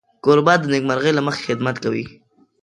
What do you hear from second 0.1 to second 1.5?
کوربه د نېکمرغۍ له مخې